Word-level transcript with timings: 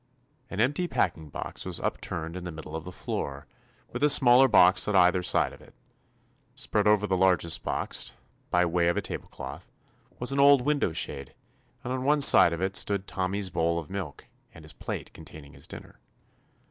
An 0.49 0.59
empty 0.59 0.87
packing 0.87 1.29
box 1.29 1.63
was 1.63 1.79
up 1.79 2.01
turned 2.01 2.35
in 2.35 2.43
the 2.43 2.51
middle 2.51 2.75
of 2.75 2.85
the 2.85 2.91
floor, 2.91 3.45
with 3.91 4.01
a 4.01 4.09
smaller 4.09 4.47
box 4.47 4.87
at 4.87 4.95
either 4.95 5.21
side 5.21 5.53
of 5.53 5.61
it. 5.61 5.75
Spread 6.55 6.87
over 6.87 7.05
the 7.05 7.15
largest 7.15 7.61
box, 7.61 8.11
by 8.49 8.65
way 8.65 8.87
of 8.87 8.97
a 8.97 9.01
tablecloth, 9.03 9.69
was 10.17 10.31
an 10.31 10.39
old 10.39 10.61
window 10.63 10.91
shade, 10.91 11.35
and 11.83 11.93
on 11.93 12.03
one 12.03 12.21
side 12.21 12.51
of 12.51 12.61
it 12.63 12.75
stood 12.75 13.05
Tommy's 13.05 13.51
bowl 13.51 13.77
of 13.77 13.91
milk 13.91 14.25
and 14.55 14.63
his 14.65 14.73
plate 14.73 15.13
containing 15.13 15.53
his 15.53 15.67
dinner. 15.67 15.99